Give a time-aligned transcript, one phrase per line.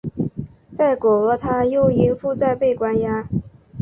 [0.73, 3.29] 在果阿他又因负债被关押。